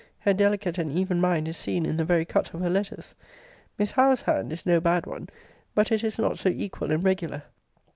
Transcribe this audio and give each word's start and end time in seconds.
Her 0.21 0.33
delicate 0.33 0.79
and 0.79 0.91
even 0.91 1.21
mind 1.21 1.47
is 1.47 1.57
seen 1.57 1.85
in 1.85 1.97
the 1.97 2.03
very 2.03 2.25
cut 2.25 2.55
of 2.55 2.61
her 2.61 2.71
letters. 2.71 3.13
Miss 3.77 3.91
Howe's 3.91 4.23
hand 4.23 4.51
is 4.51 4.65
no 4.65 4.79
bad 4.81 5.05
one, 5.05 5.29
but 5.75 5.91
it 5.91 6.03
is 6.03 6.17
not 6.17 6.39
so 6.39 6.49
equal 6.49 6.89
and 6.91 7.03
regular. 7.03 7.43